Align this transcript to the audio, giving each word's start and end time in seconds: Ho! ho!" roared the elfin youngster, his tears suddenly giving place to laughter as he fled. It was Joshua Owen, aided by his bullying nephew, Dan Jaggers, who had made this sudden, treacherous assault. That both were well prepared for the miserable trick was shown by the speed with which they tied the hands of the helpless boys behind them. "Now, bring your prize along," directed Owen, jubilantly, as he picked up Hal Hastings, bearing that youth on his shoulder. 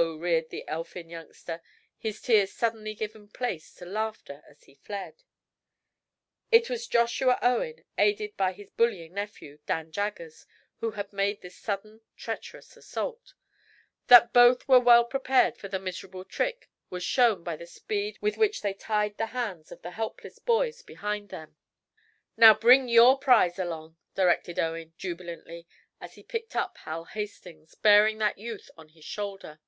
Ho! 0.00 0.14
ho!" 0.16 0.16
roared 0.18 0.48
the 0.48 0.66
elfin 0.66 1.10
youngster, 1.10 1.60
his 1.98 2.22
tears 2.22 2.50
suddenly 2.54 2.94
giving 2.94 3.28
place 3.28 3.74
to 3.74 3.84
laughter 3.84 4.42
as 4.48 4.62
he 4.62 4.74
fled. 4.76 5.22
It 6.50 6.70
was 6.70 6.86
Joshua 6.86 7.38
Owen, 7.42 7.84
aided 7.98 8.34
by 8.36 8.52
his 8.54 8.70
bullying 8.70 9.12
nephew, 9.12 9.58
Dan 9.66 9.92
Jaggers, 9.92 10.46
who 10.78 10.92
had 10.92 11.12
made 11.12 11.42
this 11.42 11.56
sudden, 11.58 12.00
treacherous 12.16 12.78
assault. 12.78 13.34
That 14.06 14.32
both 14.32 14.66
were 14.66 14.80
well 14.80 15.04
prepared 15.04 15.58
for 15.58 15.68
the 15.68 15.78
miserable 15.78 16.24
trick 16.24 16.70
was 16.88 17.04
shown 17.04 17.44
by 17.44 17.56
the 17.56 17.66
speed 17.66 18.16
with 18.22 18.38
which 18.38 18.62
they 18.62 18.72
tied 18.74 19.18
the 19.18 19.26
hands 19.26 19.70
of 19.70 19.82
the 19.82 19.90
helpless 19.92 20.38
boys 20.38 20.80
behind 20.80 21.28
them. 21.28 21.56
"Now, 22.38 22.54
bring 22.54 22.88
your 22.88 23.18
prize 23.18 23.58
along," 23.58 23.98
directed 24.14 24.58
Owen, 24.58 24.94
jubilantly, 24.96 25.66
as 26.00 26.14
he 26.14 26.22
picked 26.22 26.56
up 26.56 26.78
Hal 26.78 27.04
Hastings, 27.04 27.74
bearing 27.74 28.16
that 28.18 28.38
youth 28.38 28.70
on 28.78 28.88
his 28.88 29.04
shoulder. 29.04 29.60